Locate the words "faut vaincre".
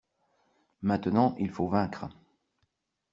1.51-2.09